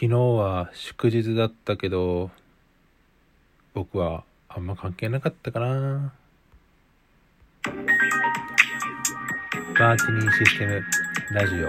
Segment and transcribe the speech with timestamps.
[0.00, 2.30] 昨日は祝日だったけど
[3.74, 6.12] 僕はあんま関係なかったかな。
[9.76, 10.82] マーチニーシステム
[11.32, 11.68] ラジオ。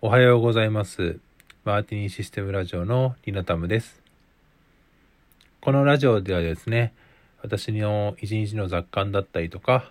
[0.00, 1.18] おはようございます。
[1.64, 4.00] マーティニーシステムラジオのリナタムです。
[5.60, 6.94] このラジオではですね
[7.42, 9.90] 私の一日の雑感だったりとか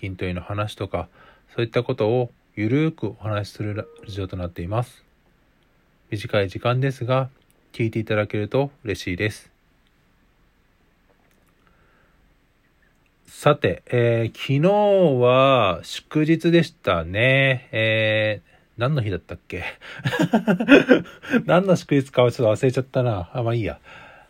[0.00, 1.06] 筋トレの話とか
[1.54, 5.02] そういったことをゆるーくお話しするラジオとなっています。
[6.10, 7.28] 短い時間ですが、
[7.72, 9.50] 聞いていただけると嬉しいです。
[13.26, 17.68] さて、えー、昨日は祝日でしたね。
[17.72, 19.64] えー、何の日だったっけ？
[21.46, 23.30] 何の祝日かはちょっと忘れちゃったな。
[23.32, 23.80] あ、まあいいや。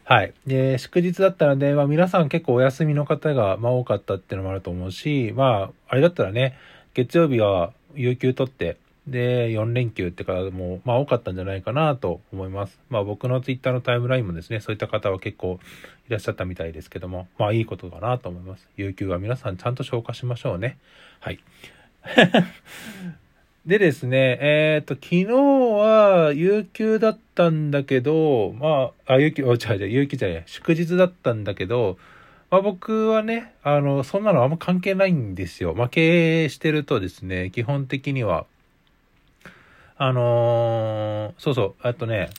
[0.05, 0.33] はい。
[0.47, 6.57] で、祝日だったので、まあ皆さん結構お休みの方が、まあ多かったっていうのもあると思うし、まあ、あれだったらね、
[6.95, 8.77] 月曜日は有給取って、
[9.07, 12.79] で、4連休ってからも、まあ多かったんじゃないかなと思います。
[12.89, 15.61] まあ僕のツイッターのタイムラインもですね、そういった方は結構
[16.09, 18.69] いらっしゃったみたいですけども、まあいいことかなと思います。
[18.77, 20.79] 有給は皆さんちゃんと消化しましょうね。
[21.21, 21.41] はい。
[23.67, 31.97] でですね、えっ、ー、と、昨日は有給だったんだけど、まあ、あ、有給、お、違う違う、有給じゃない、祝日だったんだけど、
[32.55, 35.75] まあ、僕はね、あの、そんなのあんま関係ないんですよ。
[35.75, 38.47] まあ、経営してるとですね、基本的には、
[39.97, 42.31] あのー、そうそう、あとね、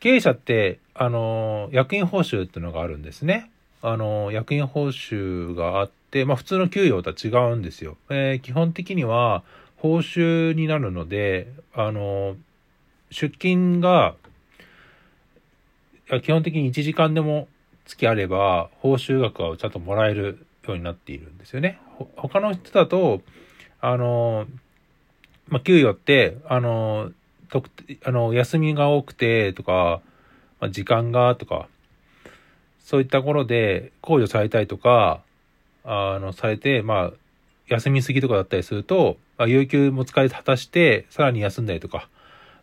[0.00, 3.52] 経営者って、あのー、役員報酬っていうのがあるんですね。
[3.82, 7.96] あのー、役員報酬があって、まあ、普通の給与とは違うんですよ。
[8.10, 9.44] え、基本的には、
[9.76, 12.34] 報酬になるので、あの
[13.12, 14.16] 出勤が、
[16.24, 17.46] 基本的に1時間でも
[17.84, 21.80] 月あれば、報酬額はちゃんともらえるようになっているんですよね。
[22.16, 23.22] 他の人だと、
[23.80, 24.46] あの、
[25.48, 27.12] まあ、給与って、あの、
[27.50, 27.68] 特
[28.04, 30.00] あの休みが多くてとか、
[30.60, 31.68] まあ、時間がとか、
[32.78, 35.22] そういったところで控除されたりとか、
[35.84, 37.12] あの、されて、まあ、
[37.68, 42.08] 休みすぎとかだったりすると、まあ、有給も使い果たして、さらに休んだりとか、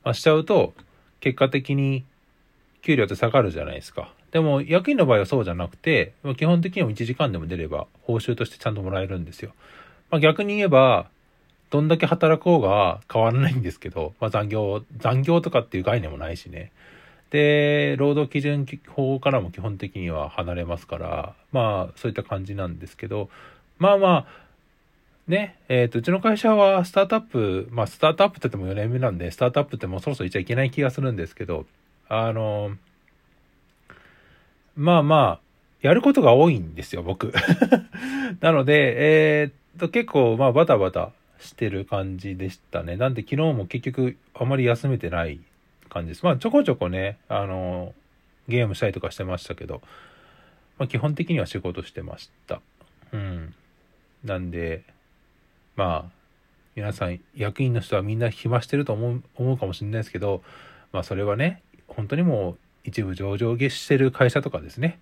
[0.03, 0.74] まあ、しちゃうと、
[1.19, 2.06] 結果的に
[2.81, 4.13] 給料って下がるじゃないですか。
[4.31, 9.53] でも、役員の場合はそうじゃなくて、基本的には1時間でも出れば、報酬としてちゃんともらえるんですよ。
[10.12, 11.07] まあ、逆に言えば、
[11.69, 16.72] どんだけ働こうが変わらないんですけど、まあ、残業、残業とかっていう概念もないしね。
[17.31, 23.29] で、労働基準法からも基本的には離れますから、まあ、そういった感じなんですけど、
[23.78, 24.25] まあまあ、
[25.28, 31.67] ね、えっ、ー、と、うちの会社はスタートアップ、まあ、スタートアップって言っても4年目なんで、スタートアップってもうそろそろ言っちゃいけない気がするんですけど、
[32.07, 32.72] あの、
[34.75, 35.50] まあまあ、
[35.81, 37.34] やることが多いんですよ、僕。
[38.41, 42.97] なので、えー、っと、結構、まあ、バタバタしてる感じでしたね。
[42.97, 45.40] なんで、昨日も結局、あまり休めてない
[45.90, 46.25] 感じです。
[46.25, 47.94] まあ、ちょこちょこね、あの、
[48.47, 49.81] ゲームしたりとかしてましたけど、
[50.78, 52.62] まあ、基本的には仕事してました。
[53.13, 53.53] うん。
[54.24, 54.84] なんで、
[55.75, 56.19] まあ、
[56.75, 60.44] 皆さん、役員の人はみんな暇してると思う思うかもしれないですけど、
[60.91, 65.00] まあ、それはね、本当にもう、一部上場してる会社とかですね。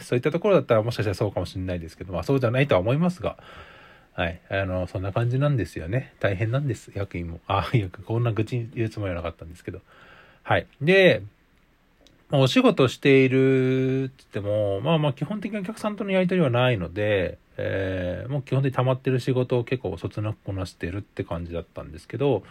[0.00, 3.36] そういったところだったらもしかしたらそうかもしれないですけど、まあそうじゃないとは思いますが、
[4.14, 4.40] はい。
[4.50, 6.12] あの、そんな感じなんですよね。
[6.18, 7.40] 大変なんです、役員も。
[7.46, 9.80] ああ、よくこんな愚痴言うつもりはなかったんですけど。
[10.42, 10.66] はい。
[10.80, 11.22] で、
[12.28, 22.42] まあ、お仕事しているって言っても、まあまあ基本的にお客さんとのやり取りはないので、えー、もう基本的に溜まってる仕事を結構そつなくこなしてるって感じだったんですけど、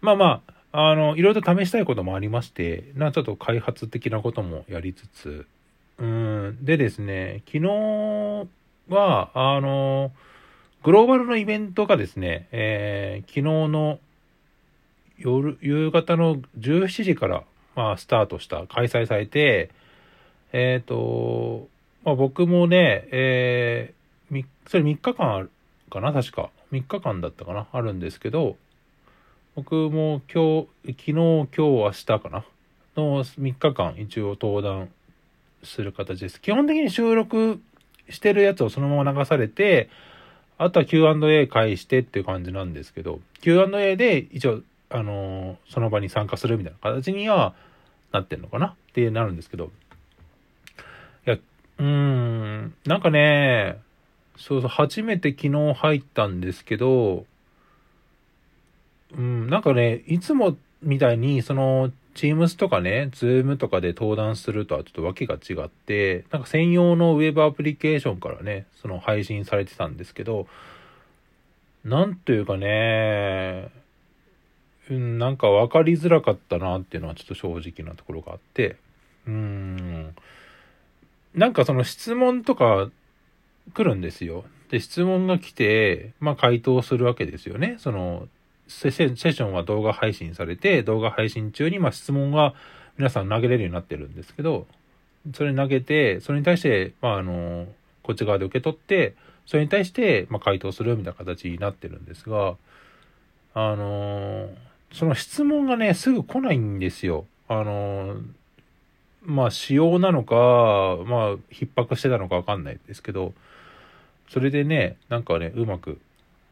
[0.00, 5.46] まあまあ、あの、いろいろと試したいこともありまして、な、ちょっと開発的なこともやりつつ、
[5.98, 8.46] うん、でですね、昨日
[8.88, 10.12] は、あの、
[10.84, 13.98] グローバルのイベントがですね、えー、昨日の
[15.18, 17.42] 夜、夕方の17時から、
[17.74, 19.70] まあ、スタートした、開催されて、
[20.52, 21.66] えっ、ー、と、
[22.04, 25.50] まあ、僕もね、えー、それ3日間ある
[25.90, 26.50] かな確か。
[26.70, 28.56] 3日間だったかなあるんですけど、
[29.54, 32.44] 僕も今日、昨日、今日、明日かな。
[32.96, 34.88] の3日間一応登壇
[35.62, 36.40] する形です。
[36.40, 37.60] 基本的に収録
[38.10, 39.88] してるやつをそのまま流されて、
[40.58, 44.60] あとは Q&A 返してっていう感じなんですけど、Q&A で一応、
[44.90, 47.54] あのー、その場に参加するみたいな形には
[48.12, 48.66] なってんのかな？
[48.68, 49.70] ってなるんですけど、
[51.26, 53.78] いや、うーん、なんかね、
[54.36, 57.26] そうそう、初めて昨日入ったんですけど、
[59.48, 70.48] なんかね、いつもみたいに、その、Teams とかね、Zoom とかで登壇するとはちょっと訳が違って、なんか専用のウェブアプリケーションからね、その配信されてたんですけど、
[71.84, 73.70] なんというかね、
[74.90, 78.76] うん、なんか分かりづらかったなっていうのはちょっと正直なところがあって、
[79.26, 80.14] うん、
[81.34, 82.90] なんかその質問とか
[83.74, 84.44] 来るんですよ。
[84.70, 87.76] で、質問が来て、まあ回答するわけですよね。
[87.78, 88.26] その、
[88.68, 92.54] セッションは動画配信されて、動画配信中にまあ質問が
[92.96, 94.66] 皆さん投げれるようになってるんですけど、
[95.34, 97.66] それ投げて、それに対して、まああの、
[98.02, 99.14] こっち側で受け取って、
[99.46, 102.56] それに対して、ま、回答するみたいな形になってるんですが、
[103.54, 104.50] あの
[104.92, 107.26] その質問がね、すぐ来ないんですよ。
[107.48, 108.16] あの
[109.22, 110.34] まあ、仕様なのか、
[111.06, 113.34] まあ、逼迫してたのかわかんないですけど、
[114.28, 115.98] それでね、なんかね、うまく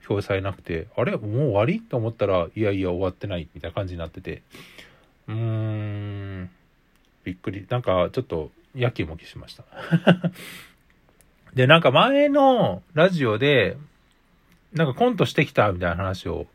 [0.08, 1.17] 表示されなくて、あれ？
[1.17, 1.81] もう終わり？
[1.81, 4.43] と思ったら、いやいや終わってないみたいな感じになってて、
[5.29, 6.50] うーん、
[7.25, 7.67] びっくり。
[7.69, 9.64] なんか、ちょっと、やきもきしました。
[11.55, 13.76] で、なんか前のラジオで、
[14.73, 16.47] なんかコントしてきたみたいな話を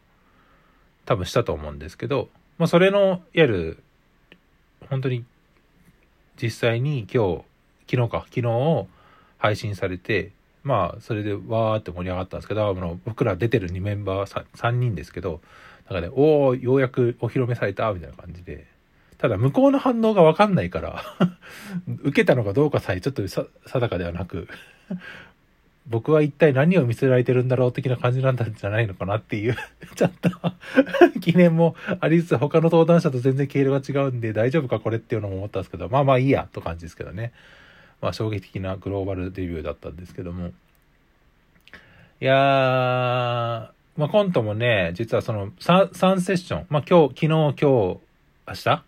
[1.06, 3.84] 多分したと思うんですけど、まあそれの、いわゆる、
[4.90, 5.26] 本当に
[6.42, 7.44] 実際に今日、
[7.90, 8.88] 昨日か、昨日
[9.40, 10.32] 配信されて、
[10.64, 15.42] まあそれでわーって盛り上がったんですけど、あの僕ら出てる2メンバー 3, 3人ですけど、
[15.90, 18.68] なんかね、おおようやくお披露目されたみたいな感じで、
[19.18, 21.04] ただ向こうの反応がわかんないから、
[22.04, 24.48] 受けたのかどうかさえちょっと定かではなく、
[25.88, 29.56] 僕は一体何を見せられてるんだろう的な感じなんじゃないのかなっていう、
[29.96, 30.30] ちょっと
[31.20, 37.34] 記念もありつつ他の登壇者と全然経路が違うんで大丈夫かこれっていうのも思ったんですけど、まあまあいいやと感じですけどね。
[38.02, 40.52] まあ衝撃的なグローバルデビューだったんですけども。
[42.20, 42.38] いやー、
[43.98, 48.00] まあコントもね、実はその 3, 3セッション、まあ今日、昨日、今日、明
[48.48, 48.84] 日？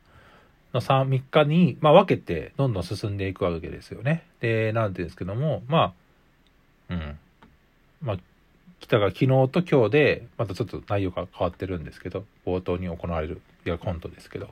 [0.74, 4.26] の 3, 3日に、まあ、分けてどんどん進んでいくわけですよね。
[4.40, 5.94] で、なんていうんですけども、ま
[6.90, 7.20] あ、うん。
[8.02, 8.18] まあ、
[8.80, 14.50] 来たが昨日と今日で、またちょっと内容が変わってるんですけど、冒頭に行われる、いや、コントですけど。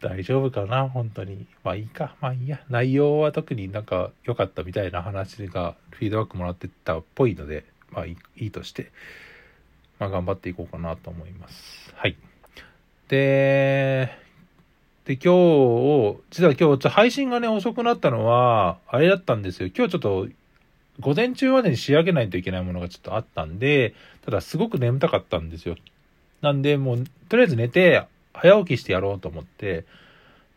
[0.00, 1.46] 大丈夫かな本当に。
[1.64, 2.14] まあいいか。
[2.20, 2.60] まあいいや。
[2.68, 8.92] 内容は特になんか良かったみたいな話がフィードバックもらってたっぽいので、まあいいとして、
[9.98, 11.92] まあ頑張っていこうかなと思います。
[11.96, 12.16] はい。
[13.08, 14.10] で、
[15.08, 19.70] で、今日、実は今日ちょ配信がね、遅くなったのは、あれだったんですよ。
[19.74, 20.28] 今日ちょっと、
[21.00, 23.94] 午前中までに仕上げないといけないものがちょっとあったんで、
[24.24, 25.76] ただすごく眠たかったんですよ。
[26.42, 28.04] なんで、もう、とりあえず寝て、
[28.40, 29.84] 早起きしてやろうと思って、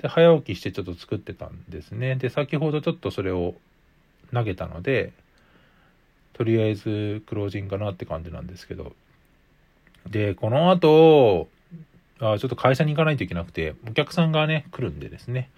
[0.01, 2.15] で、早起きしてちょっと作ってたんですね。
[2.15, 3.55] で、先ほどちょっとそれを
[4.33, 5.13] 投げたので、
[6.33, 8.93] とりあえずクロージングかなって感じなんですけど。
[10.09, 11.49] で、この後、
[12.19, 15.49] あちょっと会社に行かないといけなくて、お客さんがね、来るんでですね、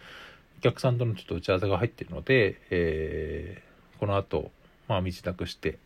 [0.60, 4.52] お客さんとのちょっと打ち合わせが入ってるので、えー、この後、
[4.88, 5.78] まあ、身支度して、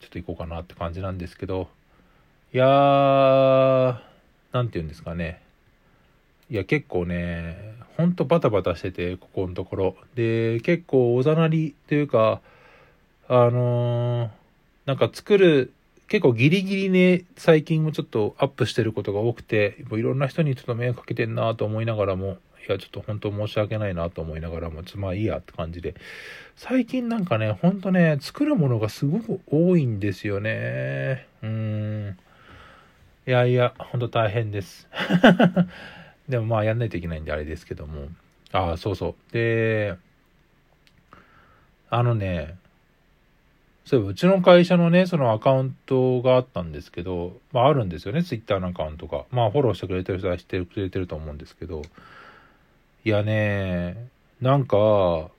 [0.00, 1.68] ちょっと行こうかなって感じなんですけど、
[2.52, 4.11] いやー、
[4.52, 5.42] なんて言うんですかね。
[6.50, 9.96] いや、結構ね、ほんとバタバタしてて、ここのところ。
[10.14, 12.40] で、結構おざなりというか、
[13.28, 14.30] あのー
[14.84, 15.72] なんか作る、
[16.08, 22.38] 結構ギリギリね、最近もちょっとアップしてることが多くて、いろんな人にちょっと迷惑かけてんなと思いながらも、
[22.68, 25.94] いや、ちょっと本当申し訳ないなと思いながらも、ちょっとまあいいやって感じで。
[26.56, 31.28] 最近なんかね、ほんとね、作るものがすごく多いんですよね。
[31.42, 32.18] うん。
[33.24, 34.88] いやいや、ほんと大変です。
[36.28, 38.08] でもまあやんないといけないんであれですけども。
[38.50, 39.32] ああ、そうそう。
[39.32, 39.94] で、
[41.88, 42.56] あのね、
[43.84, 49.24] そういえばうちの会社のね、そのアカウントがあったんですけど、まああるんですよね、ツイッターのアカウントが。
[49.30, 51.82] まあフォローしてくれてる人は知ってくれてると思うんですけど、
[53.04, 54.08] いやね、
[54.40, 54.76] なんか、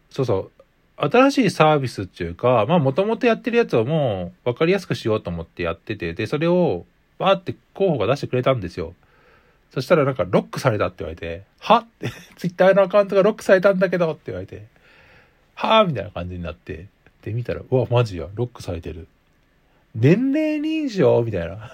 [0.10, 0.52] そうそう、
[0.96, 6.86] 新しいサービスっていうか、まあもともとやってるやつをもう分かりやすくしようと思ってやってて、で、それを
[7.24, 8.94] バーって候補が出してくれたんですよ。
[9.74, 14.66] そしたらなんかロックされたって言われて、はって、 ツイッターのアカウントがロックされたんだけどって言われて、
[15.56, 16.88] はぁみたいな感じになって、
[17.24, 19.08] で見たら、うわ、マジや、ロックされてる。
[19.96, 21.24] 年齢認証？
[21.24, 21.72] みたいな。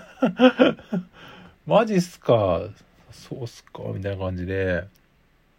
[1.65, 2.61] マジっすか？
[3.11, 3.83] そうっすか？
[3.93, 4.85] みたいな感じで。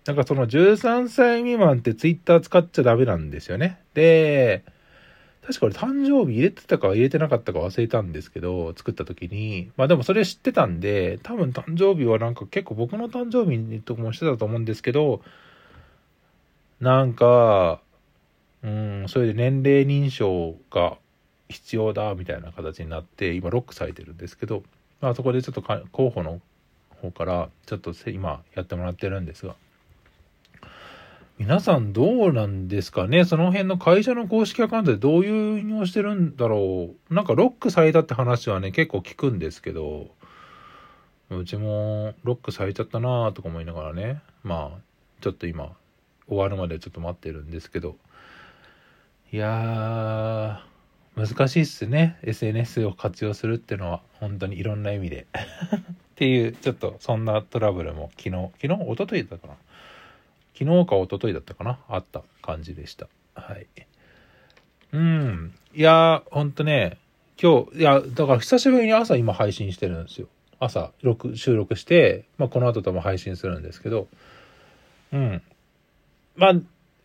[0.06, 3.80] なんかその13歳未満ってツイッター使っちゃダメなんですよね。
[3.94, 4.62] で、
[5.50, 9.72] 確か俺誕生日入れてたか入れてなかったか忘れたんですけど、作った時に。
[9.76, 15.22] まあでもそれ知ってたんで、多分誕生日はなんか結構僕の誕生日とかもしてたと思うんですけど、
[16.78, 17.80] なんか、
[18.62, 20.98] うん、それで年齢認証が
[21.48, 24.62] 必要だみたいな形になって、今ロックされてるんですけど、
[25.00, 26.40] まあそこでちょっと候補の
[27.02, 29.56] 方からちょっと今やってもらってるんですが、
[31.40, 33.24] 皆さんどうなんですかね？
[33.24, 37.14] その辺の会社の公式アカウントでどういう運用してるんだろう？
[37.14, 40.10] なんかロックされたって話はね、結構聞くんですけど、
[41.30, 44.20] うちもロックされちゃったなーとか思いながらね。
[44.44, 44.80] まあ
[45.22, 45.72] ちょっと今
[46.28, 47.96] 終わるまでちょっと待ってるんですけど。
[49.32, 52.18] いやー難しいっすね。
[52.22, 54.02] SNS を活用するっていうのは。
[54.20, 55.26] 本当にいろんな意味で。
[55.32, 58.92] っていうちょっとそんなトラブルも昨日昨日？
[58.92, 59.54] 一昨日だったかな？
[60.58, 61.78] 昨日か一昨日だったかな？
[61.88, 63.08] あった感じでした。
[63.34, 63.66] はい。
[64.92, 65.54] うん。
[65.74, 66.98] いやーほんとね
[67.40, 70.28] 今日いやだから久しぶりに朝今配信してるんですよ。
[70.58, 74.08] 朝録収録して、まあ、この後とも配信するんですけど。
[75.12, 75.42] うん。
[76.36, 76.54] まあ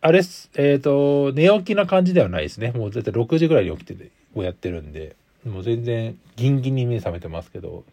[0.02, 2.72] あれっすえっ、と寝起きな感じではないですね。
[2.72, 5.16] もう絶対6時ぐらいに起きててをやってるんで。
[5.44, 7.84] もう全然ギンギンに目覚めてますけど、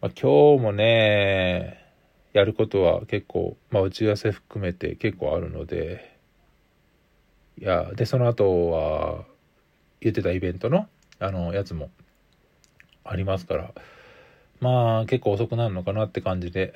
[0.00, 1.84] まあ、今日もね
[2.32, 6.18] やることは結構、まあ、打ち合わせ含めて結構あるので
[7.58, 9.24] いやでその後は
[10.00, 10.86] 言ってたイベントの
[11.18, 11.90] あのやつも
[13.04, 13.72] ありますから
[14.60, 16.74] まあ結構遅くなるのかなって感じで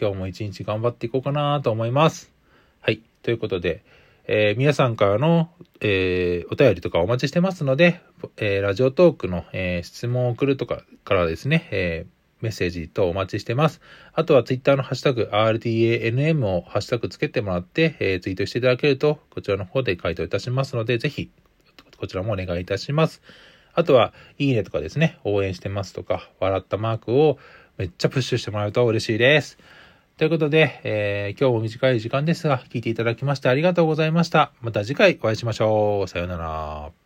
[0.00, 2.32] 今日も一日頑張っていこうかなと思います。
[2.80, 3.02] はい。
[3.22, 3.84] ということで、
[4.26, 8.00] えー皆さんからの、えーお便りとかお待ちしてますので、
[8.38, 12.11] えーラジオトークの、えー質問を送るとかからですね、えー
[12.42, 13.80] メッセージとお待ちしてます。
[14.12, 21.30] あとはツイッターのハッシュタグ RDANM をハッシュタグつけてもらって、えーツイートしていただけると、こちらの方で回答いたしますので、ぜひ、
[21.96, 23.22] こちらもお願いいたします。
[23.74, 27.38] あとは、いいねとかですね、応援してますとか、笑ったマークを
[27.78, 29.58] めっちゃプッシュしてもらうと嬉しいです。
[30.18, 34.52] ということで、えー今日も短い時間ですが、聞いていただきましてありがとうございました。
[34.60, 36.08] また次回お会いしましょう。
[36.08, 37.01] さようなら。